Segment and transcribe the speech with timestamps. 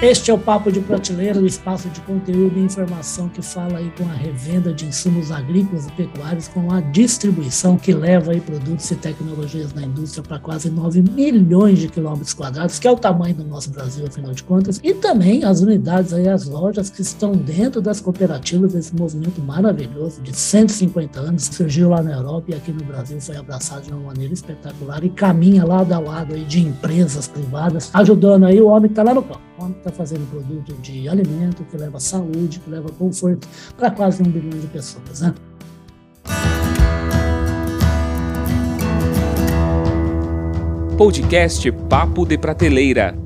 [0.00, 3.92] Este é o Papo de Prateleira, o espaço de conteúdo e informação que fala aí
[3.98, 8.88] com a revenda de insumos agrícolas e pecuários, com a distribuição que leva aí produtos
[8.92, 13.34] e tecnologias na indústria para quase 9 milhões de quilômetros quadrados, que é o tamanho
[13.34, 17.32] do nosso Brasil, afinal de contas, e também as unidades aí, as lojas que estão
[17.32, 22.54] dentro das cooperativas desse movimento maravilhoso de 150 anos, que surgiu lá na Europa e
[22.54, 26.44] aqui no Brasil foi abraçado de uma maneira espetacular e caminha lado a lado aí
[26.44, 29.47] de empresas privadas, ajudando aí o homem que está lá no campo.
[29.58, 34.22] O homem está fazendo produto de alimento que leva saúde, que leva conforto para quase
[34.22, 35.20] um bilhão de pessoas.
[35.20, 35.34] Né?
[40.96, 43.16] Podcast Papo de Prateleira.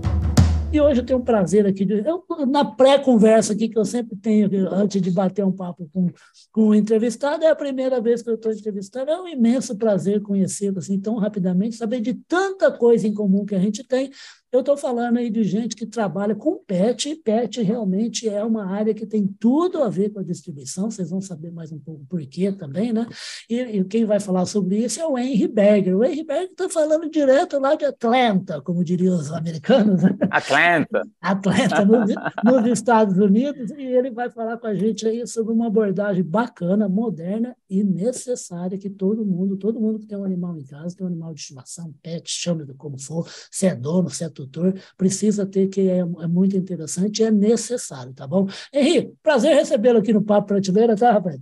[0.72, 4.16] E hoje eu tenho um prazer aqui, de, eu, na pré-conversa aqui que eu sempre
[4.16, 6.10] tenho, antes de bater um papo com,
[6.50, 10.22] com o entrevistado, é a primeira vez que eu estou entrevistando, é um imenso prazer
[10.22, 14.10] conhecê-lo assim tão rapidamente, saber de tanta coisa em comum que a gente tem,
[14.52, 18.66] eu estou falando aí de gente que trabalha com PET, e PET realmente é uma
[18.66, 22.04] área que tem tudo a ver com a distribuição, vocês vão saber mais um pouco
[22.04, 23.06] por quê também, né?
[23.48, 25.96] E, e quem vai falar sobre isso é o Henry Berger.
[25.96, 30.02] O Henry Berger está falando direto lá de Atlanta, como diriam os americanos.
[30.02, 30.10] Né?
[30.30, 31.02] Atlanta.
[31.18, 32.14] Atlanta, nos,
[32.44, 36.90] nos Estados Unidos, e ele vai falar com a gente aí sobre uma abordagem bacana,
[36.90, 41.06] moderna e necessária que todo mundo, todo mundo que tem um animal em casa, tem
[41.06, 44.74] um animal de estimação, pet, chame do como for, se é dono, se é tutor,
[44.96, 48.46] precisa ter, que é, é muito interessante é necessário, tá bom?
[48.72, 51.40] Henrique, prazer recebê-lo aqui no Papo Prateleira, tá, rapaz?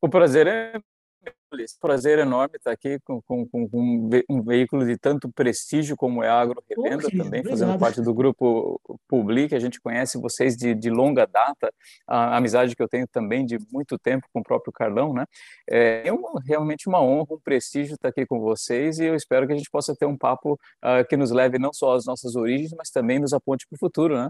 [0.00, 0.80] O prazer é
[1.80, 3.68] prazer enorme estar aqui com, com, com,
[4.28, 7.48] um veículo de tanto prestígio como é a Agro Revenda, também obrigado.
[7.50, 11.72] fazendo parte do grupo Public, a gente conhece vocês de, de longa data,
[12.06, 15.24] a, a, amizade que eu tenho também de muito tempo com o próprio Carlão, né?
[15.68, 19.46] É, é uma, realmente uma honra, um prestígio estar aqui com vocês e eu espero
[19.46, 22.36] que a gente possa ter um papo uh, que nos leve não só às nossas
[22.36, 24.28] origens, mas também nos aponte para o futuro, né?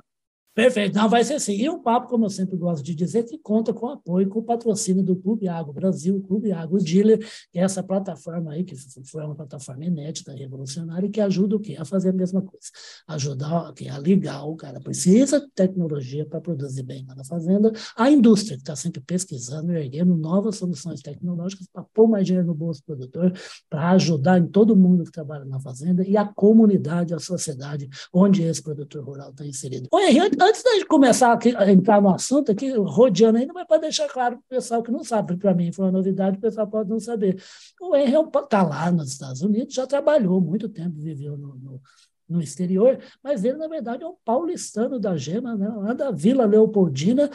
[0.57, 1.53] Perfeito, não vai ser assim.
[1.53, 4.39] E um papo, como eu sempre gosto de dizer, que conta com o apoio, com
[4.39, 7.19] o patrocínio do Clube Água Brasil, Clube Água Dealer,
[7.53, 11.77] que é essa plataforma aí, que foi uma plataforma inédita, revolucionária, que ajuda o quê?
[11.79, 12.69] A fazer a mesma coisa.
[13.07, 13.86] Ajudar quê?
[13.89, 14.80] a ligar o cara.
[14.80, 17.70] Precisa de tecnologia para produzir bem lá na fazenda.
[17.95, 22.55] A indústria, que está sempre pesquisando erguendo novas soluções tecnológicas para pôr mais dinheiro no
[22.55, 23.30] bolso do produtor,
[23.69, 28.42] para ajudar em todo mundo que trabalha na fazenda e a comunidade, a sociedade onde
[28.42, 29.86] esse produtor rural está inserido.
[29.92, 33.80] Oi, antes da gente começar aqui, a entrar no assunto aqui, rodeando ainda, mas para
[33.80, 36.67] deixar claro para o pessoal que não sabe, para mim foi uma novidade, o pessoal
[36.67, 37.42] pode não saber.
[37.80, 41.80] O Henry está lá nos Estados Unidos, já trabalhou muito tempo, viveu no, no
[42.29, 45.68] no exterior, mas ele, na verdade, é um paulistano da Gema, né?
[45.68, 47.30] lá da Vila Leopoldina,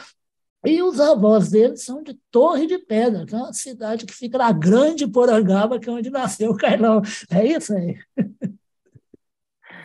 [0.64, 4.38] e os avós dele são de Torre de Pedra, que é uma cidade que fica
[4.38, 7.02] na Grande Porangaba, que é onde nasceu o Carlão.
[7.28, 7.98] É isso aí.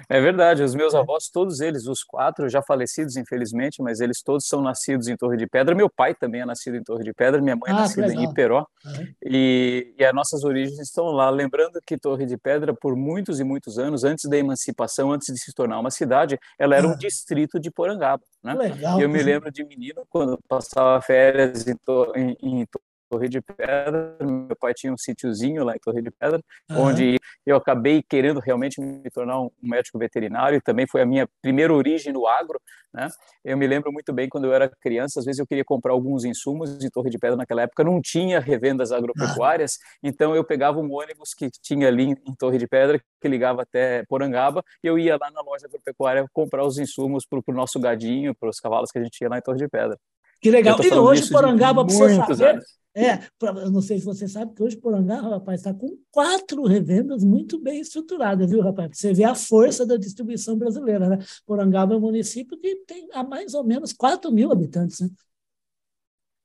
[0.10, 0.98] É verdade, os meus é.
[0.98, 5.36] avós, todos eles, os quatro, já falecidos, infelizmente, mas eles todos são nascidos em Torre
[5.36, 5.76] de Pedra.
[5.76, 8.24] Meu pai também é nascido em Torre de Pedra, minha mãe é ah, nascida em
[8.24, 9.08] Iperó, uhum.
[9.26, 11.30] e, e as nossas origens estão lá.
[11.30, 15.40] Lembrando que Torre de Pedra, por muitos e muitos anos, antes da emancipação, antes de
[15.40, 16.98] se tornar uma cidade, ela era um ah.
[16.98, 18.24] distrito de Porangaba.
[18.42, 18.54] Né?
[18.54, 21.76] Legal, eu me lembro de menino, quando passava férias em,
[22.16, 22.66] em, em
[23.10, 24.18] Torre de Pedra.
[24.22, 26.82] Meu pai tinha um sítiozinho lá em Torre de Pedra, uhum.
[26.82, 30.62] onde eu acabei querendo realmente me tornar um médico veterinário.
[30.62, 32.60] Também foi a minha primeira origem no agro.
[32.94, 33.10] Né?
[33.44, 36.26] Eu me lembro muito bem quando eu era criança, às vezes eu queria comprar alguns
[36.26, 40.10] insumos em Torre de Pedra naquela época, não tinha revendas agropecuárias, uhum.
[40.10, 44.04] então eu pegava um ônibus que tinha ali em Torre de Pedra, que ligava até
[44.06, 48.34] Porangaba, e eu ia lá na loja agropecuária comprar os insumos para o nosso gadinho,
[48.34, 49.98] para os cavalos que a gente tinha lá em Torre de Pedra.
[50.40, 50.78] Que legal.
[50.82, 52.66] E hoje Porangaba, para você saber, anos.
[52.98, 53.20] É,
[53.62, 57.62] eu não sei se você sabe que hoje Porangá, rapaz, está com quatro revendas muito
[57.62, 58.90] bem estruturadas, viu, rapaz?
[58.98, 61.20] Você vê a força da distribuição brasileira, né?
[61.46, 65.10] Porangaba é um município que tem há mais ou menos 4 mil habitantes, né?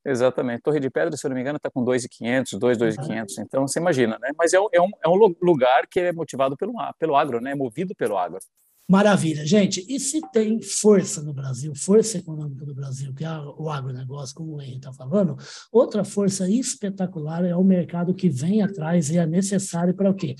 [0.04, 0.60] Exatamente.
[0.60, 3.38] Torre de Pedra, se eu não me engano, está com 2.500, 2.500.
[3.38, 4.30] Então, você imagina, né?
[4.36, 7.54] Mas é um, é, um, é um lugar que é motivado pelo, pelo agro, né?
[7.54, 8.38] Movido pelo agro.
[8.88, 9.84] Maravilha, gente.
[9.88, 14.56] E se tem força no Brasil, força econômica do Brasil, que é o agronegócio, como
[14.56, 15.36] o Henrique está falando,
[15.70, 20.34] outra força espetacular é o mercado que vem atrás e é necessário para o quê?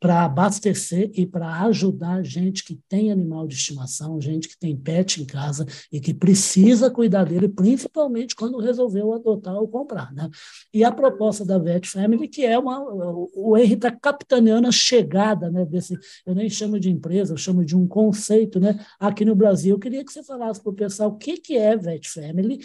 [0.00, 5.20] Para abastecer e para ajudar gente que tem animal de estimação, gente que tem pet
[5.20, 10.12] em casa e que precisa cuidar dele, principalmente quando resolveu adotar ou comprar.
[10.12, 10.28] Né?
[10.72, 12.80] E a proposta da Vet Family, que é uma.
[13.34, 15.98] O Henry está capitaneando a chegada né, desse.
[16.24, 19.74] Eu nem chamo de empresa, eu chamo de um conceito né, aqui no Brasil.
[19.74, 22.60] Eu queria que você falasse para o pessoal o que, que é Vet Family,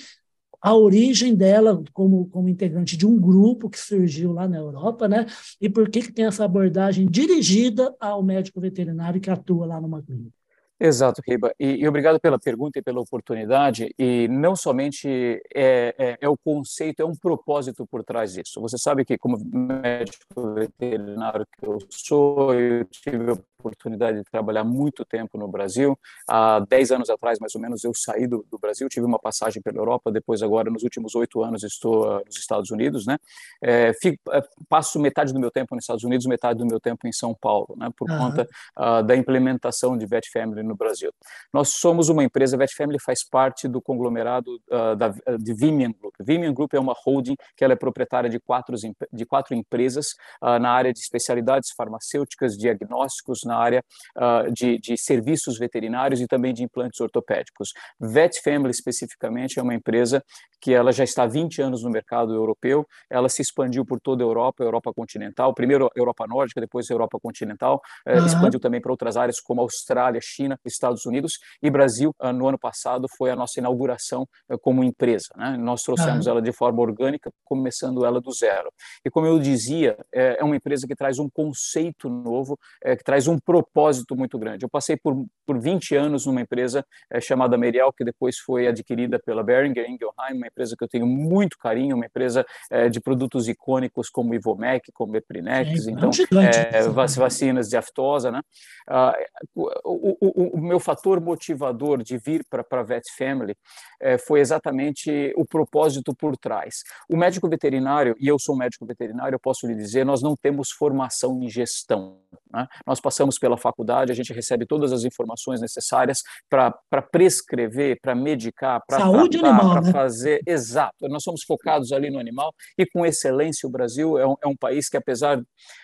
[0.64, 5.26] a origem dela como, como integrante de um grupo que surgiu lá na Europa, né?
[5.60, 10.02] E por que, que tem essa abordagem dirigida ao médico veterinário que atua lá numa
[10.02, 10.32] clínica?
[10.80, 11.54] Exato, Riba.
[11.60, 13.94] E, e, obrigado pela pergunta e pela oportunidade.
[13.98, 15.08] E não somente
[15.54, 18.60] é, é, é, o conceito, é um propósito por trás disso.
[18.60, 24.64] Você sabe que, como médico veterinário que eu sou, eu tive a oportunidade de trabalhar
[24.64, 25.98] muito tempo no Brasil.
[26.28, 29.62] Há 10 anos atrás, mais ou menos, eu saí do, do Brasil, tive uma passagem
[29.62, 33.18] pela Europa, depois agora, nos últimos oito anos, estou uh, nos Estados Unidos, né?
[33.62, 37.08] É, fico, é, passo metade do meu tempo nos Estados Unidos, metade do meu tempo
[37.08, 37.90] em São Paulo, né?
[37.96, 38.18] Por uhum.
[38.18, 41.12] conta uh, da implementação de Vet Family no Brasil.
[41.54, 46.16] Nós somos uma empresa, Vet Family faz parte do conglomerado uh, da, de Vimian Group.
[46.20, 48.76] Vimian Group é uma holding que ela é proprietária de quatro,
[49.12, 53.84] de quatro empresas na área de especialidades farmacêuticas, diagnósticos, na área
[54.18, 57.70] uh, de, de, serviços veterinários e também de implantes ortopédicos.
[58.00, 60.24] Vet Family, especificamente, é uma empresa
[60.62, 64.24] que ela já está há 20 anos no mercado europeu, ela se expandiu por toda
[64.24, 68.26] a Europa, Europa continental, primeiro Europa nórdica, depois Europa continental, uhum.
[68.26, 72.58] expandiu também para outras áreas como Austrália, China, Estados Unidos e Brasil, uh, no ano
[72.58, 75.28] passado, foi a nossa inauguração uh, como empresa.
[75.36, 75.58] Né?
[75.58, 76.32] Nós trouxemos uhum.
[76.32, 78.72] ela de forma orgânica, começando ela do zero.
[79.06, 83.04] E como eu dizia, é, é uma empresa que traz um conceito novo, é, que
[83.04, 84.66] traz um propósito muito grande.
[84.66, 89.20] Eu passei por, por 20 anos numa empresa é, chamada Merial, que depois foi adquirida
[89.20, 93.48] pela Behringer Ingelheim, uma empresa que eu tenho muito carinho, uma empresa é, de produtos
[93.48, 96.10] icônicos como Ivomec, como Eprinex, então
[96.40, 98.42] é, vacinas de aftosa, né?
[98.88, 99.14] Ah,
[99.56, 103.56] o, o, o, meu fator motivador de vir para a Vet Family
[104.02, 106.84] é, foi exatamente o propósito por trás.
[107.10, 110.72] O médico veterinário, e eu sou médico veterinário, eu posso lhe dizer, nós não temos
[110.72, 112.20] formação em gestão.
[112.52, 112.68] Né?
[112.86, 118.82] Nós passamos pela faculdade, a gente recebe todas as informações necessárias para prescrever, para medicar,
[118.88, 119.92] para saúde tratar, para né?
[119.92, 120.42] fazer.
[120.46, 121.08] Exato.
[121.08, 124.56] Nós somos focados ali no animal e com excelência o Brasil é um, é um
[124.56, 125.42] país que apesar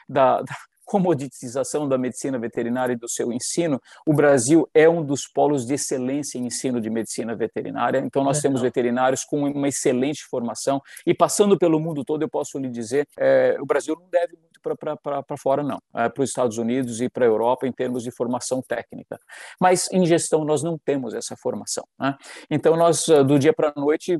[0.07, 0.55] da, da
[0.89, 5.75] comoditização da medicina veterinária e do seu ensino, o Brasil é um dos polos de
[5.75, 7.99] excelência em ensino de medicina veterinária.
[7.99, 12.29] Então, nós é, temos veterinários com uma excelente formação e passando pelo mundo todo, eu
[12.29, 16.29] posso lhe dizer, é, o Brasil não deve muito para fora, não, é, para os
[16.29, 19.19] Estados Unidos e para a Europa em termos de formação técnica.
[19.59, 21.83] Mas em gestão nós não temos essa formação.
[21.99, 22.15] Né?
[22.49, 24.17] Então, nós, do dia para a noite,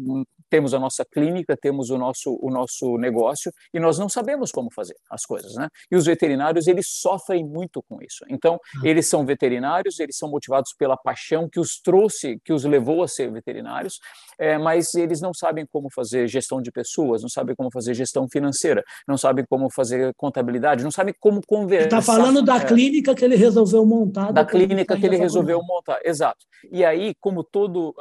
[0.49, 4.69] temos a nossa clínica, temos o nosso, o nosso negócio e nós não sabemos como
[4.73, 5.67] fazer as coisas, né?
[5.91, 8.25] E os veterinários, eles sofrem muito com isso.
[8.29, 8.87] Então, ah.
[8.87, 13.07] eles são veterinários, eles são motivados pela paixão que os trouxe, que os levou a
[13.07, 13.99] ser veterinários,
[14.37, 18.27] é, mas eles não sabem como fazer gestão de pessoas, não sabem como fazer gestão
[18.29, 21.99] financeira, não sabem como fazer contabilidade, não sabem como conversar.
[21.99, 24.31] Está falando da é, clínica que ele resolveu montar.
[24.31, 26.45] Da clínica que ele resolveu montar, exato.
[26.71, 27.95] E aí, como todo uh,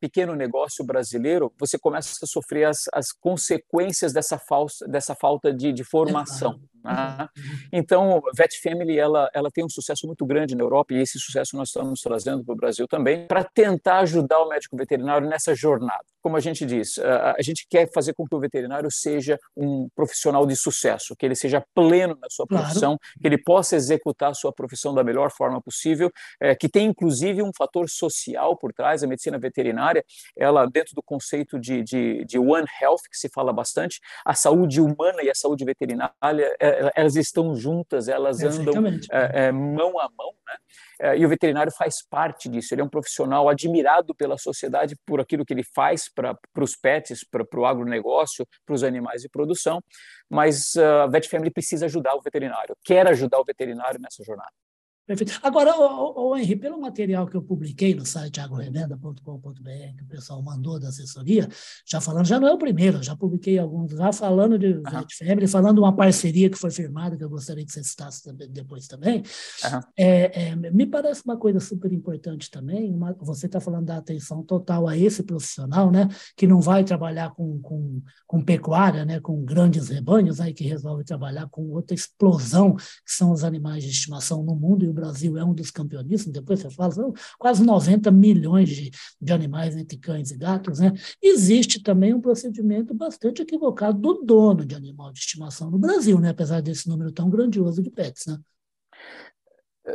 [0.00, 5.52] pequeno negócio brasileiro, você começa começa a sofrer as, as consequências dessa, falsa, dessa falta
[5.52, 6.58] de, de formação.
[6.84, 7.28] Né?
[7.72, 11.56] Então, Vet Family ela, ela tem um sucesso muito grande na Europa e esse sucesso
[11.56, 16.04] nós estamos trazendo para o Brasil também para tentar ajudar o médico veterinário nessa jornada.
[16.22, 20.46] Como a gente diz, a, gente quer fazer com que o veterinário seja um profissional
[20.46, 23.20] de sucesso, que ele seja pleno na sua profissão, claro.
[23.20, 27.42] que ele possa executar a sua profissão da melhor forma possível, é, que tem inclusive
[27.42, 29.02] um fator social por trás.
[29.02, 30.04] A medicina veterinária,
[30.36, 34.80] ela dentro do conceito de, de, de One Health, que se fala bastante, a saúde
[34.80, 36.12] humana e a saúde veterinária
[36.60, 40.56] é, elas estão juntas, elas andam é, é, mão a mão, né?
[41.00, 42.72] É, e o veterinário faz parte disso.
[42.72, 47.24] Ele é um profissional admirado pela sociedade por aquilo que ele faz para os pets,
[47.28, 49.80] para o agronegócio, para os animais de produção,
[50.30, 54.52] mas a Vet Family precisa ajudar o veterinário, quer ajudar o veterinário nessa jornada.
[55.16, 55.38] Perfeito.
[55.42, 59.60] Agora, o, o, Henri, pelo material que eu publiquei no site agrorevenda.com.br,
[59.96, 61.46] que o pessoal mandou da assessoria,
[61.86, 64.82] já falando, já não é o primeiro, já publiquei alguns, já falando de uhum.
[65.18, 68.86] Family, falando de uma parceria que foi firmada, que eu gostaria que você citasse depois
[68.86, 69.18] também.
[69.18, 69.80] Uhum.
[69.98, 74.42] É, é, me parece uma coisa super importante também, uma, você está falando da atenção
[74.42, 79.44] total a esse profissional, né, que não vai trabalhar com, com, com pecuária, né, com
[79.44, 84.42] grandes rebanhos, aí que resolve trabalhar com outra explosão, que são os animais de estimação
[84.42, 88.68] no mundo, o Brasil é um dos campeonistas, depois você fala, são quase 90 milhões
[88.68, 90.92] de, de animais entre cães e gatos, né?
[91.20, 96.28] Existe também um procedimento bastante equivocado do dono de animal de estimação no Brasil, né?
[96.28, 98.38] Apesar desse número tão grandioso de pets, né?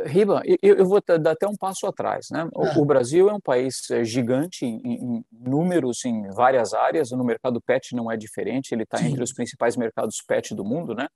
[0.04, 2.26] Riba, eu, eu, vou dar até um passo atrás.
[2.30, 2.46] Né?
[2.54, 2.78] O, é.
[2.78, 7.10] o Brasil é um país é, gigante em, em, números em várias áreas.
[7.10, 8.72] No mercado pet não é diferente.
[8.72, 11.08] Ele está entre os principais mercados pet do mundo, né?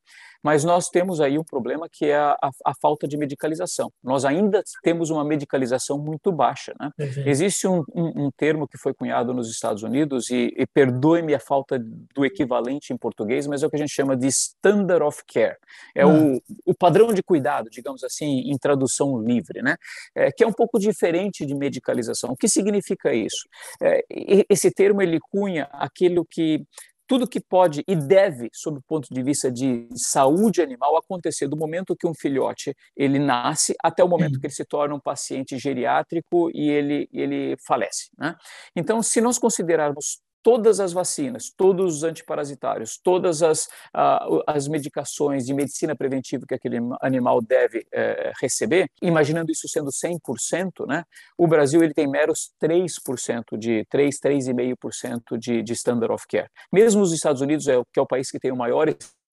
[0.43, 3.93] Mas nós temos aí um problema que é a, a, a falta de medicalização.
[4.03, 6.73] Nós ainda temos uma medicalização muito baixa.
[6.81, 6.91] Né?
[7.25, 11.39] Existe um, um, um, termo que foi cunhado nos Estados Unidos, e, e perdoe-me a
[11.39, 11.79] falta
[12.15, 15.57] do equivalente em português, mas é o que a gente chama de standard of care.
[15.95, 16.09] É ah.
[16.09, 19.77] o, o padrão de cuidado, digamos assim, em tradução livre, né?
[20.15, 22.31] É, que é um pouco diferente de medicalização.
[22.31, 23.47] O que significa isso?
[23.83, 24.05] É,
[24.49, 26.65] esse termo ele cunha aquilo que
[27.07, 31.59] tudo que pode e deve, sob o ponto de vista de saúde animal, acontecer do
[31.59, 35.59] momento que um filhote ele nasce até o momento que ele se torna um paciente
[35.59, 38.09] geriátrico e ele, ele falece.
[38.17, 38.35] Né?
[38.75, 45.47] Então, se nós considerarmos todas as vacinas, todos os antiparasitários, todas as, uh, as medicações
[45.47, 51.05] de medicina preventiva que aquele animal deve uh, receber, imaginando isso sendo 100%, né,
[51.39, 56.49] o Brasil ele tem meros 3% de 3, 3,5% de, de standard of care.
[56.73, 58.89] Mesmo os Estados Unidos, é, que é o país que tem o maior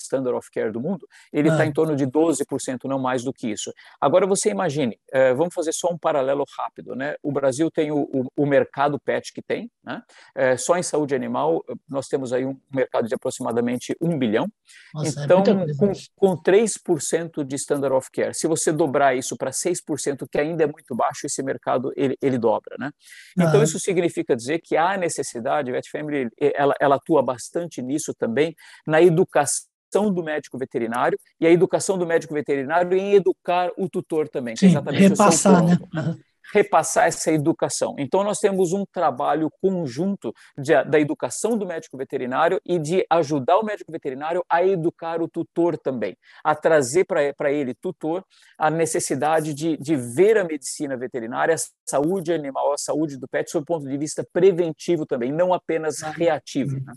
[0.09, 1.65] standard of care do mundo, ele está ah.
[1.65, 3.71] em torno de 12%, não mais do que isso.
[4.01, 7.15] Agora você imagine, uh, vamos fazer só um paralelo rápido, né?
[7.21, 10.01] O Brasil tem o, o, o mercado PET que tem, né?
[10.35, 14.47] Uh, só em saúde animal nós temos aí um mercado de aproximadamente 1 bilhão.
[14.93, 19.37] Nossa, é então, é com, com 3% de standard of care, se você dobrar isso
[19.37, 22.91] para 6%, que ainda é muito baixo, esse mercado ele, ele dobra, né?
[23.37, 28.13] Então isso significa dizer que há necessidade, a Vet Family ela, ela atua bastante nisso
[28.13, 33.89] também, na educação do médico veterinário e a educação do médico veterinário em educar o
[33.89, 34.55] tutor também.
[34.55, 35.77] Sim, repassar, né?
[35.96, 36.17] Uhum.
[36.51, 37.96] Repassar essa educação.
[38.00, 43.60] Então, nós temos um trabalho conjunto de, da educação do médico veterinário e de ajudar
[43.60, 48.24] o médico veterinário a educar o tutor também, a trazer para ele, tutor,
[48.58, 53.51] a necessidade de, de ver a medicina veterinária, a saúde animal, a saúde do pet,
[53.51, 56.77] sob o ponto de vista preventivo também, não apenas reativo.
[56.84, 56.93] Né?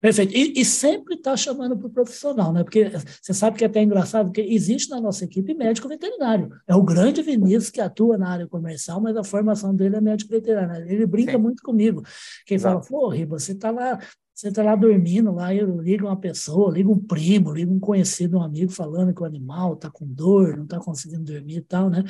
[0.00, 0.32] Perfeito.
[0.32, 2.62] E, e sempre está chamando para o profissional, né?
[2.62, 2.90] Porque
[3.20, 6.50] você sabe que é até engraçado, porque existe na nossa equipe médico veterinário.
[6.68, 10.30] É o grande Vinícius que atua na área comercial, mas a formação dele é médico
[10.30, 10.88] veterinário.
[10.88, 11.38] Ele brinca Sim.
[11.38, 12.02] muito comigo.
[12.46, 13.98] Quem fala, pô, Riba, você está lá
[14.38, 18.38] você está lá dormindo, lá eu ligo uma pessoa, ligo um primo, ligo um conhecido,
[18.38, 21.90] um amigo falando que o animal está com dor, não está conseguindo dormir e tal,
[21.90, 22.04] né?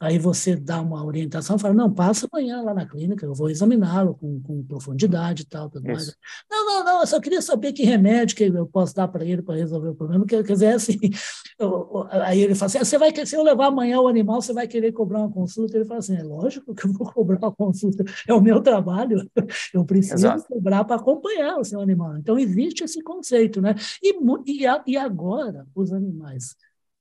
[0.00, 4.16] Aí você dá uma orientação, fala, não, passa amanhã lá na clínica, eu vou examiná-lo
[4.16, 6.12] com, com profundidade e tal, tudo mais.
[6.50, 9.40] Não, não, não, eu só queria saber que remédio que eu posso dar para ele
[9.40, 10.98] para resolver o problema, quer, dizer, é assim,
[11.60, 14.52] eu, aí ele fala assim, ah, você vai, se eu levar amanhã o animal, você
[14.52, 15.76] vai querer cobrar uma consulta?
[15.76, 19.30] Ele fala assim, é lógico que eu vou cobrar uma consulta, é o meu trabalho,
[19.72, 20.44] eu preciso Exato.
[20.48, 22.18] cobrar para acompanhar o seu animal.
[22.18, 23.76] Então, existe esse conceito, né?
[24.02, 24.12] E,
[24.44, 26.56] e, e agora, os animais,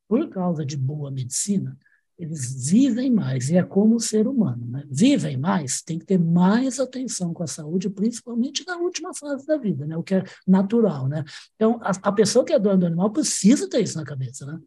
[0.08, 1.76] por causa de boa medicina,
[2.18, 4.84] eles vivem mais, e é como o ser humano, né?
[4.90, 9.58] Vivem mais, tem que ter mais atenção com a saúde, principalmente na última fase da
[9.58, 9.98] vida, né?
[9.98, 11.24] O que é natural, né?
[11.56, 14.60] Então, a, a pessoa que é dona do animal precisa ter isso na cabeça, né?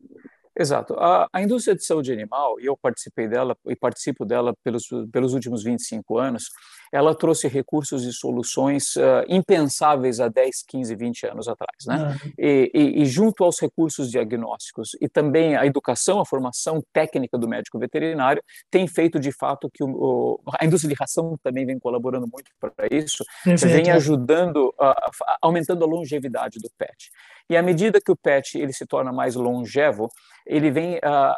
[0.58, 0.94] Exato.
[0.94, 5.34] A, a, indústria de saúde animal, e eu participei dela e participo dela pelos, pelos
[5.34, 6.44] últimos 25 anos,
[6.90, 11.76] ela trouxe recursos e soluções uh, impensáveis há 10, 15, 20 anos atrás.
[11.86, 11.96] Né?
[11.96, 12.32] Uhum.
[12.38, 17.46] E, e, e, junto aos recursos diagnósticos e também a educação, a formação técnica do
[17.46, 21.78] médico veterinário, tem feito de fato que o, o, a indústria de ração também vem
[21.78, 23.74] colaborando muito para isso, Perfeito.
[23.74, 24.94] vem ajudando, uh,
[25.42, 27.10] aumentando a longevidade do pet.
[27.48, 30.10] E à medida que o pet ele se torna mais longevo,
[30.46, 31.34] ele vem uh,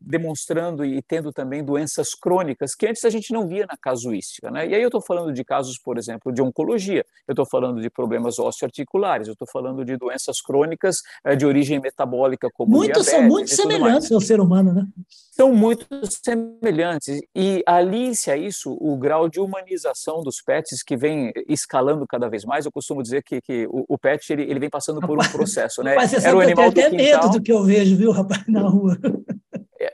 [0.00, 4.50] demonstrando e tendo também doenças crônicas que antes a gente não via na casuística.
[4.50, 4.68] Né?
[4.68, 7.90] E aí eu estou falando de casos, por exemplo, de oncologia, eu estou falando de
[7.90, 13.22] problemas osteoarticulares, eu estou falando de doenças crônicas uh, de origem metabólica, como Muitas são
[13.22, 14.86] muito semelhantes ao ser humano, né?
[15.32, 15.86] São muito
[16.24, 17.20] semelhantes.
[17.34, 22.44] E alice a isso o grau de humanização dos pets que vem escalando cada vez
[22.44, 22.64] mais.
[22.64, 25.82] Eu costumo dizer que, que o, o pet ele, ele vem passando por um processo.
[25.82, 25.94] Né?
[25.94, 28.12] Mas você Era sabe o animal eu tenho até medo do que eu vejo, viu,
[28.12, 28.98] rapaz, na rua.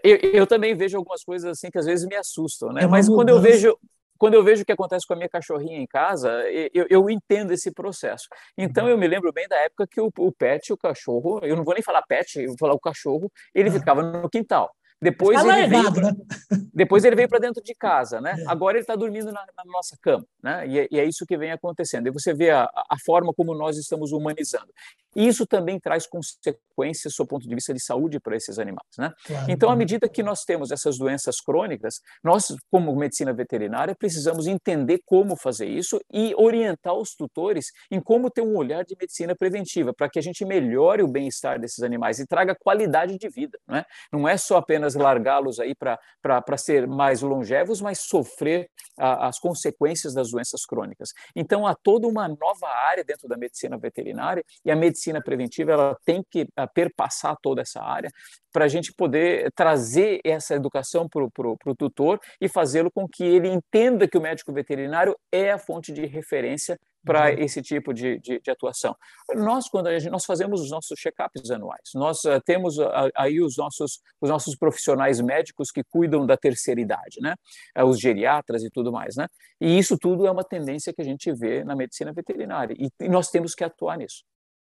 [0.02, 2.84] Eu, eu, também vejo algumas coisas assim que às vezes me assustam, né?
[2.84, 3.76] É Mas quando eu vejo
[4.22, 6.30] quando eu vejo o que acontece com a minha cachorrinha em casa,
[6.72, 8.28] eu, eu entendo esse processo.
[8.56, 11.64] Então, eu me lembro bem da época que o, o pet, o cachorro, eu não
[11.64, 14.70] vou nem falar pet, eu vou falar o cachorro, ele ficava no quintal.
[15.02, 16.16] Depois ele, largado, veio, né?
[16.72, 18.36] depois ele veio para dentro de casa, né?
[18.38, 18.44] É.
[18.46, 20.64] Agora ele está dormindo na, na, nossa cama, né?
[20.68, 22.06] E, é, e, é isso que vem acontecendo.
[22.06, 24.72] E você vê a, a forma como nós estamos humanizando.
[25.14, 28.88] E isso também traz consequências, do ponto de vista de saúde, para esses animais.
[28.98, 29.12] Né?
[29.24, 29.46] Claro.
[29.50, 35.00] Então, à medida que nós temos essas doenças crônicas, nós, como medicina veterinária, precisamos entender
[35.04, 39.92] como fazer isso e orientar os tutores em como ter um olhar de medicina preventiva,
[39.92, 43.58] para que a gente melhore o bem-estar desses animais e traga qualidade de vida.
[43.66, 49.28] Não é, não é só apenas largá-los aí para ser mais longevos, mas sofrer a,
[49.28, 51.10] as consequências das doenças crônicas.
[51.36, 55.72] Então, há toda uma nova área dentro da medicina veterinária e a medicina medicina preventiva
[55.72, 58.10] ela tem que uh, perpassar toda essa área
[58.52, 63.48] para a gente poder trazer essa educação para o tutor e fazê-lo com que ele
[63.48, 67.38] entenda que o médico veterinário é a fonte de referência para uhum.
[67.38, 68.94] esse tipo de, de, de, atuação.
[69.34, 73.40] Nós, quando a gente, nós fazemos os nossos check-ups anuais, nós uh, temos uh, aí
[73.40, 77.34] os nossos, os nossos profissionais médicos que cuidam da terceira idade, né?
[77.76, 79.16] Uh, os geriatras e tudo mais.
[79.16, 79.26] Né?
[79.60, 83.08] E isso tudo é uma tendência que a gente vê na medicina veterinária e, e
[83.08, 84.22] nós temos que atuar nisso.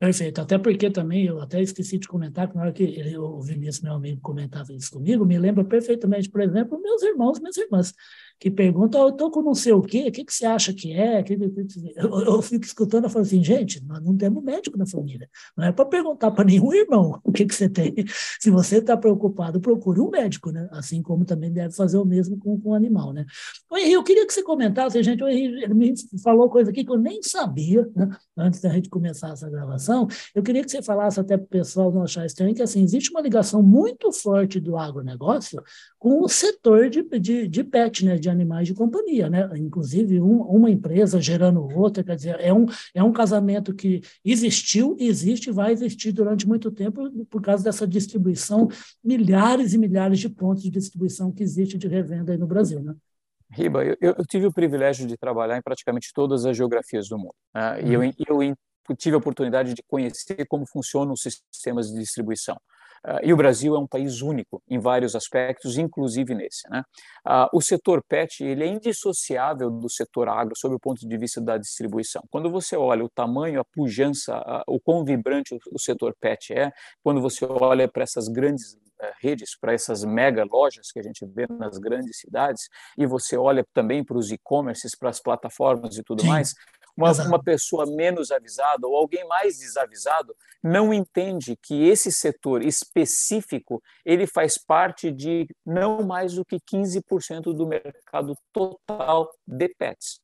[0.01, 0.41] Perfeito.
[0.41, 3.81] Até porque também, eu até esqueci de comentar, que na hora que ele, o Vinícius,
[3.83, 7.93] meu amigo, comentava isso comigo, me lembra perfeitamente, por exemplo, meus irmãos, minhas irmãs
[8.41, 10.73] que pergunta, oh, eu estou com não sei o quê, o que, que você acha
[10.73, 11.23] que é?
[11.95, 15.29] Eu, fico escutando e falo assim, gente, nós não temos médico na família.
[15.55, 17.93] Não é para perguntar para nenhum irmão o que, que você tem.
[18.39, 20.67] Se você está preocupado, procure um médico, né?
[20.71, 23.27] Assim como também deve fazer o mesmo com, com o animal, né?
[23.69, 25.93] O Henrique, eu queria que você comentasse, gente, o Henrique ele me
[26.23, 28.09] falou coisa aqui que eu nem sabia, né?
[28.35, 31.91] Antes da gente começar essa gravação, eu queria que você falasse até para o pessoal
[31.91, 35.61] não achar estranho que, assim, existe uma ligação muito forte do agronegócio
[35.99, 38.17] com o setor de, de, de pet, né?
[38.17, 39.49] De animais de companhia, né?
[39.55, 44.95] Inclusive um, uma empresa gerando outra, quer dizer, é um, é um casamento que existiu,
[44.99, 48.67] existe e vai existir durante muito tempo por causa dessa distribuição,
[49.03, 52.95] milhares e milhares de pontos de distribuição que existe de revenda aí no Brasil, né?
[53.53, 57.35] Riba, eu, eu tive o privilégio de trabalhar em praticamente todas as geografias do mundo.
[57.53, 57.83] Né?
[57.83, 58.55] E eu, uhum.
[58.89, 62.57] eu tive a oportunidade de conhecer como funcionam os sistemas de distribuição.
[63.05, 66.69] Uh, e o Brasil é um país único em vários aspectos, inclusive nesse.
[66.69, 66.83] Né?
[67.27, 71.41] Uh, o setor PET ele é indissociável do setor agro sob o ponto de vista
[71.41, 72.21] da distribuição.
[72.29, 76.71] Quando você olha o tamanho, a pujança, o quão vibrante o, o, setor PET é,
[77.03, 81.25] quando você olha para essas grandes eh, redes, para essas mega lojas que a gente
[81.25, 86.03] vê nas grandes cidades, e você olha também para os e-commerces, para as plataformas e
[86.03, 86.27] tudo Sim.
[86.27, 86.53] mais,
[86.95, 93.81] uma, uma pessoa menos avisada ou alguém mais desavisado não entende que esse setor específico
[94.05, 100.19] ele faz parte de não mais do que 15% do mercado total de pets.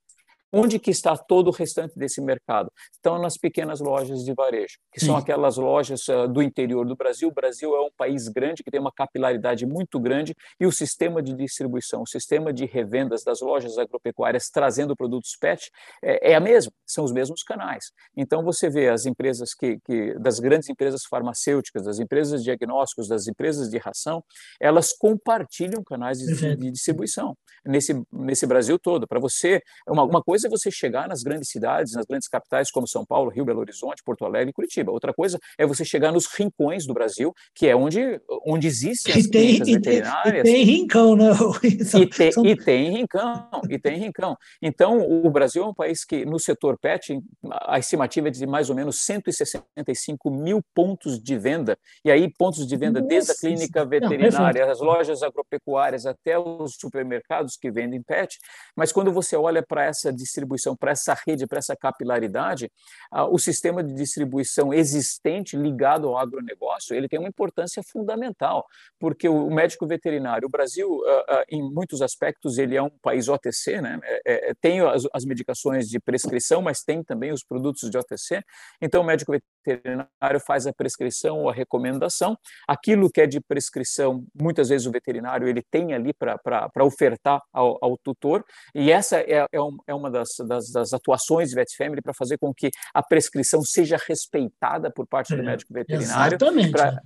[0.52, 2.72] Onde que está todo o restante desse mercado?
[2.92, 7.30] Estão nas pequenas lojas de varejo, que são aquelas lojas uh, do interior do Brasil.
[7.30, 11.22] O Brasil é um país grande que tem uma capilaridade muito grande e o sistema
[11.22, 15.70] de distribuição, o sistema de revendas das lojas agropecuárias trazendo produtos PET
[16.02, 17.92] é, é a mesma, são os mesmos canais.
[18.16, 23.08] Então você vê as empresas que, que das grandes empresas farmacêuticas, das empresas de diagnósticos,
[23.08, 24.24] das empresas de ração,
[24.62, 29.08] elas compartilham canais de, de distribuição nesse nesse Brasil todo.
[29.08, 32.70] Para você, uma, uma coisa coisa é você chegar nas grandes cidades, nas grandes capitais
[32.70, 34.92] como São Paulo, Rio, Belo Horizonte, Porto Alegre e Curitiba.
[34.92, 39.28] Outra coisa é você chegar nos rincões do Brasil, que é onde, onde existem as
[39.28, 40.48] tem, veterinárias.
[40.48, 41.32] E tem, rincão, né?
[41.98, 42.46] E tem, São...
[42.46, 44.38] e tem rincão, e tem rincão.
[44.62, 47.20] Então, o Brasil é um país que, no setor pet,
[47.64, 51.78] a estimativa é de mais ou menos 165 mil pontos de venda.
[52.06, 56.38] E aí, pontos de venda Nossa, desde a clínica veterinária, não, as lojas agropecuárias, até
[56.38, 58.38] os supermercados que vendem pet.
[58.76, 62.72] Mas quando você olha para essa distribuição, para essa rede, para essa capilaridade,
[63.12, 68.66] ah, o sistema de distribuição existente ligado ao agronegócio, ele tem uma importância fundamental,
[69.00, 73.28] porque o médico veterinário, o Brasil, ah, ah, em muitos aspectos, ele é um país
[73.28, 74.00] OTC, né?
[74.04, 78.42] É, é, é, tem as, medicações de prescrição, mas tem também os produtos de OTC,
[78.82, 79.34] então o médico
[79.66, 82.38] veterinário faz a prescrição ou a recomendação,
[82.68, 87.78] aquilo que é de prescrição, muitas vezes o veterinário ele tem ali para ofertar ao,
[87.82, 89.48] ao, tutor, e essa é, é,
[89.88, 93.04] é uma das das, das, das atuações de Vet Family para fazer com que a
[93.04, 96.38] prescrição seja respeitada por parte do é, médico veterinário,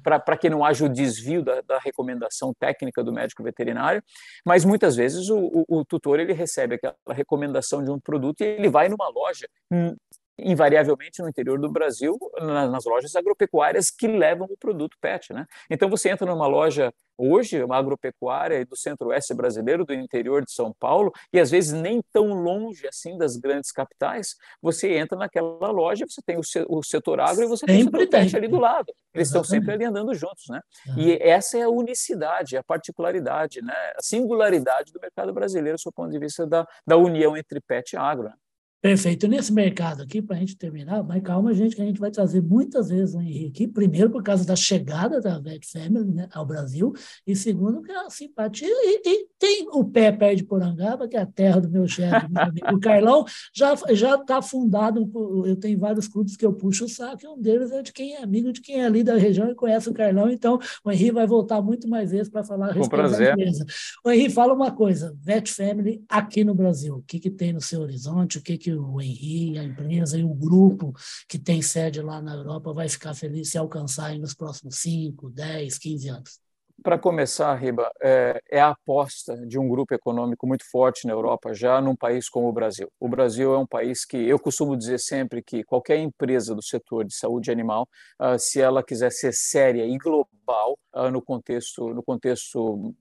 [0.04, 4.04] para que não haja o desvio da, da, recomendação técnica do médico veterinário.
[4.46, 8.46] Mas muitas vezes o, o, o tutor ele recebe aquela recomendação de um produto e
[8.46, 9.96] ele vai numa loja hum,
[10.38, 15.34] invariavelmente no interior do Brasil, nas lojas agropecuárias que levam o produto PET.
[15.34, 15.46] Né?
[15.70, 20.74] Então, você entra numa loja hoje, uma agropecuária do centro-oeste brasileiro, do interior de São
[20.74, 26.06] Paulo, e às vezes nem tão longe assim das grandes capitais, você entra naquela loja,
[26.08, 28.92] você tem o setor agro e você tem o setor PET ali do lado.
[29.14, 29.32] Eles Exatamente.
[29.32, 30.46] estão sempre ali andando juntos.
[30.50, 30.62] Né?
[30.88, 31.00] Uhum.
[31.00, 33.74] E essa é a unicidade, a particularidade, né?
[33.96, 37.98] a singularidade do mercado brasileiro, do ponto de vista da, da união entre PET e
[37.98, 38.30] agro.
[38.30, 38.34] Né?
[38.82, 39.28] Perfeito.
[39.28, 42.42] Nesse mercado aqui, para a gente terminar, mas calma, gente, que a gente vai trazer
[42.42, 46.92] muitas vezes o Henrique, primeiro por causa da chegada da Vet Family né, ao Brasil,
[47.28, 48.68] e segundo, que é a simpatia.
[48.68, 52.28] E, e, tem o pé perto de Porangaba, que é a terra do meu chefe,
[52.32, 52.76] meu amigo.
[52.76, 55.10] O Carlão já está fundado,
[55.46, 58.16] eu tenho vários clubes que eu puxo o saco, e um deles é de quem
[58.16, 61.12] é amigo de quem é ali da região e conhece o Carlão, então o Henrique
[61.12, 63.66] vai voltar muito mais vezes para falar a respeito da empresa.
[64.04, 67.62] O Henrique, fala uma coisa, Vet Family aqui no Brasil, o que, que tem no
[67.62, 70.94] seu horizonte, o que, que o Henri, a empresa e o grupo
[71.28, 75.78] que tem sede lá na Europa vai ficar feliz se alcançarem nos próximos 5, 10,
[75.78, 76.40] 15 anos?
[76.84, 81.54] Para começar, Riba, é, é, a aposta de um grupo econômico muito forte na Europa,
[81.54, 82.92] já num país como o Brasil.
[83.00, 87.06] O Brasil é um país que eu costumo dizer sempre que qualquer empresa do setor
[87.06, 87.88] de saúde animal,
[88.20, 92.96] uh, se ela quiser ser séria e global uh, no contexto no contexto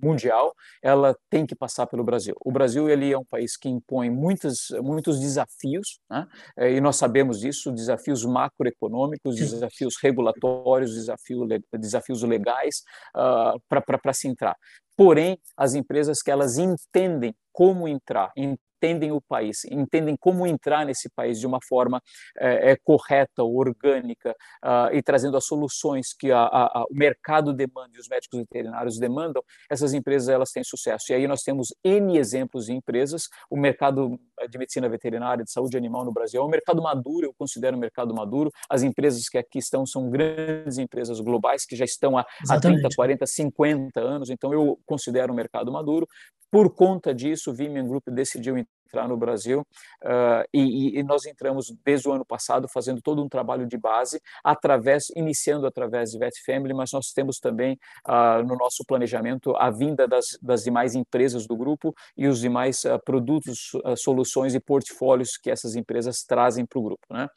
[0.00, 2.34] mundial, ela tem que passar pelo Brasil.
[2.44, 6.26] O Brasil ele é um país que impõe muitos, muitos desafios, né?
[6.56, 12.82] É, e nós sabemos disso, desafios macroeconômicos, desafios regulatórios, desafios, desafios legais
[13.14, 14.56] uh, ah, para se entrar.
[14.96, 18.32] Porém, as empresas que elas entendem como entrar,
[18.76, 22.00] entendem o país, entendem como entrar nesse país de uma forma
[22.38, 24.34] é, correta, orgânica
[24.64, 28.98] uh, e trazendo as soluções que a, a, o mercado demanda e os médicos veterinários
[28.98, 31.06] demandam, essas empresas elas têm sucesso.
[31.10, 33.28] E aí nós temos N exemplos de empresas.
[33.50, 37.34] O mercado de medicina veterinária, de saúde animal no Brasil é um mercado maduro, eu
[37.38, 38.50] considero um mercado maduro.
[38.68, 42.88] As empresas que aqui estão são grandes empresas globais que já estão há, há 30,
[42.94, 46.06] 40, 50 anos, então eu considero um mercado maduro.
[46.50, 48.56] Por conta disso, o Vimian Group decidiu
[48.86, 53.28] entrar no Brasil uh, e, e, nós entramos desde o ano passado fazendo todo um
[53.28, 58.56] trabalho de base através iniciando através de Vet Family mas nós temos também uh, no
[58.56, 63.72] nosso planejamento a vinda das, das demais empresas do grupo e os demais uh, produtos
[63.96, 67.28] soluções e portfólios que essas empresas trazem para o grupo né?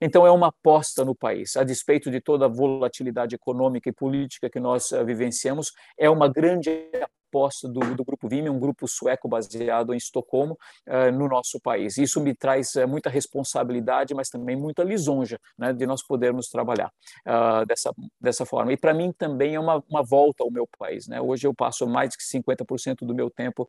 [0.00, 4.50] então é uma aposta no país a despeito de toda a volatilidade econômica e política
[4.50, 6.90] que nós vivenciamos é uma grande
[7.28, 11.98] aposta do, do Grupo Vime, um grupo sueco baseado em Estocolmo, uh, no nosso país.
[11.98, 16.90] Isso me traz uh, muita responsabilidade, mas também muita lisonja né, de nós podermos trabalhar
[17.26, 18.72] uh, dessa, dessa forma.
[18.72, 21.06] E para mim também é uma, uma volta ao meu país.
[21.06, 21.20] Né?
[21.20, 23.68] Hoje eu passo mais de 50% do meu tempo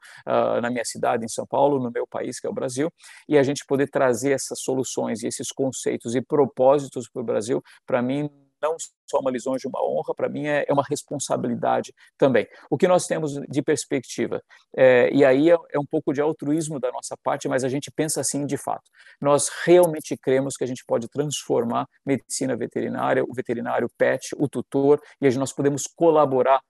[0.62, 2.92] na minha cidade, em São Paulo, no meu país, que é o Brasil,
[3.28, 7.62] e a gente poder trazer essas soluções e esses conceitos e propósitos para o Brasil,
[7.86, 8.30] para mim
[8.62, 8.76] não
[9.10, 12.48] só uma lisonja, uma honra, para mim é, é, uma responsabilidade também.
[12.70, 14.42] O que nós temos de perspectiva,
[14.76, 17.92] é, e aí é, é, um pouco de altruísmo da nossa parte, mas a gente
[17.92, 18.84] pensa assim de fato.
[19.20, 25.02] Nós realmente cremos que a gente pode transformar medicina veterinária, o veterinário pet, o tutor,
[25.22, 26.62] e nós podemos colaborar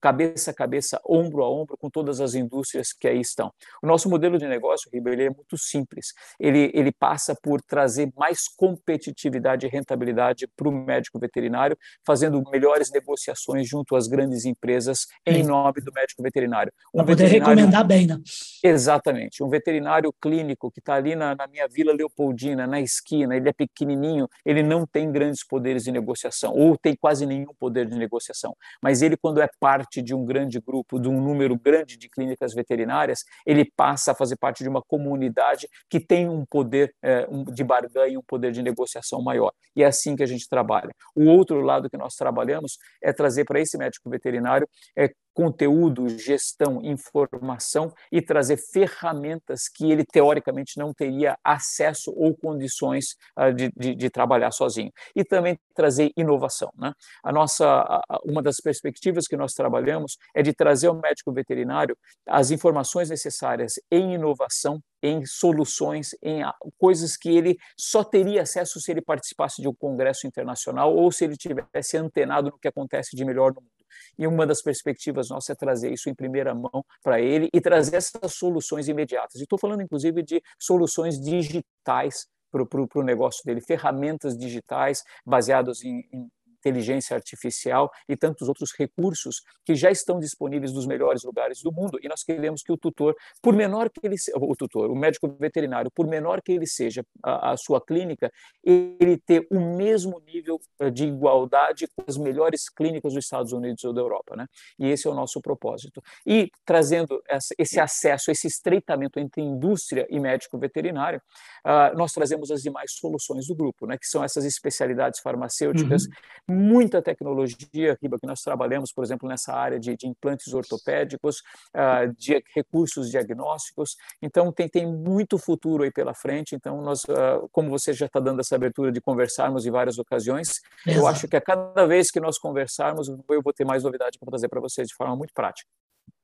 [0.00, 3.52] cabeça a cabeça, ombro a ombro com todas as indústrias que aí estão.
[3.82, 6.12] O nosso modelo de negócio, Ribeiro, ele é muito simples.
[6.38, 12.90] Ele, ele passa por trazer mais competitividade e rentabilidade para o médico veterinário, fazendo melhores
[12.90, 16.72] negociações junto às grandes empresas em nome do médico veterinário.
[16.94, 18.18] Um para poder recomendar bem, né?
[18.62, 19.42] Exatamente.
[19.42, 23.52] Um veterinário clínico que está ali na, na minha Vila Leopoldina, na esquina, ele é
[23.52, 28.56] pequenininho, ele não tem grandes poderes de negociação, ou tem quase nenhum poder de negociação.
[28.82, 32.08] Mas ele, quando é parte parte de um grande grupo, de um número grande de
[32.08, 37.26] clínicas veterinárias, ele passa a fazer parte de uma comunidade que tem um poder é,
[37.50, 39.50] de barganha, um poder de negociação maior.
[39.74, 40.90] E é assim que a gente trabalha.
[41.14, 46.80] O outro lado que nós trabalhamos é trazer para esse médico veterinário é, conteúdo, gestão,
[46.82, 53.94] informação e trazer ferramentas que ele teoricamente não teria acesso ou condições uh, de, de,
[53.94, 54.90] de, trabalhar sozinho.
[55.14, 56.72] E também trazer inovação.
[56.76, 56.92] Né?
[57.22, 61.96] A nossa, uma das perspectivas que nós trabalhamos é de trazer ao médico veterinário
[62.26, 66.42] as informações necessárias em inovação em soluções, em
[66.76, 71.22] coisas que ele só teria acesso se ele participasse de um congresso internacional ou se
[71.22, 73.77] ele tivesse antenado no que acontece de melhor no mundo.
[74.18, 77.96] E uma das perspectivas nossas é trazer isso em primeira mão para ele e trazer
[77.96, 79.40] essas soluções imediatas.
[79.40, 86.28] Estou falando, inclusive, de soluções digitais para o negócio dele, ferramentas digitais baseadas em, em
[86.58, 91.98] inteligência artificial e tantos outros recursos que já estão disponíveis nos melhores lugares do mundo.
[92.02, 95.90] E nós queremos que o tutor, por menor que ele o tutor, o médico veterinário,
[95.90, 98.30] por menor que ele seja a, a sua clínica,
[98.64, 103.84] ele ter o mesmo nível eh, de igualdade com as melhores clínicas dos Estados Unidos
[103.84, 104.46] ou da Europa, né?
[104.78, 106.02] E esse é o nosso propósito.
[106.26, 107.22] E trazendo
[107.58, 111.20] esse acesso, esse estreitamento entre indústria e médico veterinário,
[111.64, 113.96] uh, nós trazemos as demais soluções do grupo, né?
[113.96, 116.08] Que são essas especialidades farmacêuticas uhum
[116.48, 121.42] muita tecnologia, Riba, que nós trabalhamos, por exemplo, nessa área de, de implantes ortopédicos,
[121.74, 123.96] uh, de recursos diagnósticos.
[124.22, 126.54] Então, tem, tem muito futuro aí pela frente.
[126.54, 130.60] Então, nós, uh, como você já está dando essa abertura de conversarmos em várias ocasiões,
[130.86, 130.98] Exato.
[130.98, 134.28] eu acho que a cada vez que nós conversarmos, eu vou ter mais novidade para
[134.28, 135.68] trazer para vocês de forma muito prática.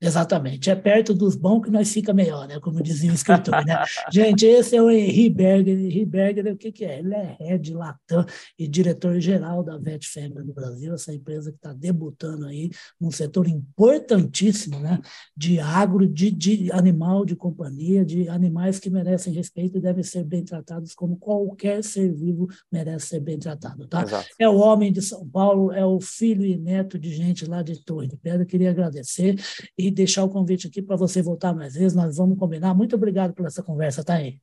[0.05, 0.71] Exatamente.
[0.71, 2.61] É perto dos bons que nós fica melhor, né?
[2.61, 3.83] Como dizia o escritor, né?
[4.13, 5.79] Gente, esse é o Henri Berger.
[5.79, 6.99] Henri Berger, o que, que é?
[6.99, 8.27] Ele é head Latam
[8.59, 13.49] e diretor-geral da Vet Family no Brasil, essa empresa que está debutando aí num setor
[13.49, 15.01] importantíssimo, né?
[15.35, 20.25] De agro, de, de animal de companhia, de animais que merecem respeito e devem ser
[20.25, 24.03] bem tratados como qualquer ser vivo merece ser bem tratado, tá?
[24.03, 24.29] Exato.
[24.39, 27.83] É o homem de São Paulo, é o filho e neto de gente lá de
[27.83, 28.45] Torre de Pedra.
[28.45, 29.37] Queria agradecer
[29.79, 32.75] e deixar o convite aqui para você voltar mais vezes, nós vamos combinar.
[32.75, 34.39] Muito obrigado por essa conversa, tá aí.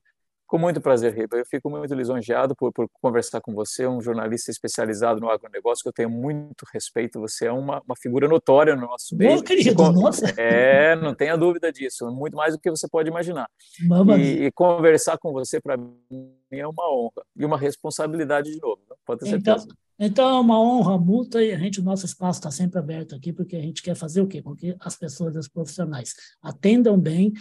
[0.52, 1.38] Com muito prazer, Riba.
[1.38, 5.88] Eu fico muito lisonjeado por, por, conversar com você, um jornalista especializado no agronegócio, que
[5.88, 7.18] eu tenho muito respeito.
[7.20, 9.32] Você é uma, uma figura notória no nosso meio.
[9.32, 10.26] Meu querido, nossa!
[10.36, 12.10] É, não tenha dúvida disso.
[12.10, 13.48] Muito mais do que você pode imaginar.
[14.18, 18.82] E, e, conversar com você, para mim, é uma honra e uma responsabilidade de novo.
[19.06, 19.64] Pode ter então, certeza.
[19.64, 23.32] Então, é uma honra mútua e a gente, o nosso espaço está sempre aberto aqui,
[23.32, 24.42] porque a gente quer fazer o quê?
[24.42, 27.32] Com que as pessoas, os profissionais, atendam bem,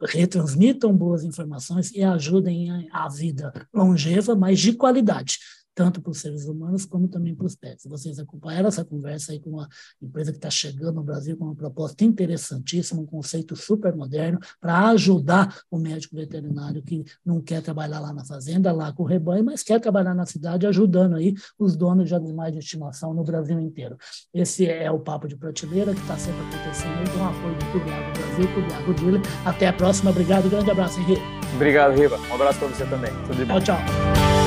[0.00, 5.38] retransmitam boas informações e ajudem a vida longeva, mas de qualidade
[5.78, 7.86] tanto para os seres humanos como também para os pets.
[7.86, 9.68] Vocês acompanharam essa conversa aí com uma
[10.02, 14.88] empresa que está chegando no Brasil com uma proposta interessantíssima, um conceito super moderno para
[14.88, 19.44] ajudar o médico veterinário que não quer trabalhar lá na fazenda, lá com o rebanho,
[19.44, 23.60] mas quer trabalhar na cidade ajudando aí os donos de animais de estimação no Brasil
[23.60, 23.96] inteiro.
[24.34, 27.64] Esse é o Papo de Prateleira que está sempre acontecendo aí com o apoio do
[27.70, 29.20] Clube Agro Brasil, Clube Agro Dealer.
[29.44, 30.10] Até a próxima.
[30.10, 30.50] Obrigado.
[30.50, 31.22] Grande abraço, Henrique.
[31.54, 32.18] Obrigado, Riva.
[32.28, 33.12] Um abraço para você também.
[33.28, 33.60] Tudo de bom.
[33.60, 34.37] Tchau, tchau.